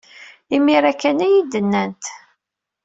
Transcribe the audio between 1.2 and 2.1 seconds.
ay iyi-d-nnant.